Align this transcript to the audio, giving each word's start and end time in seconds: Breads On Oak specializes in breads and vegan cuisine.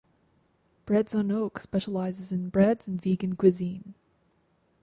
Breads 0.87 1.13
On 1.13 1.29
Oak 1.31 1.59
specializes 1.59 2.31
in 2.31 2.49
breads 2.49 2.87
and 2.87 2.99
vegan 2.99 3.35
cuisine. 3.35 3.93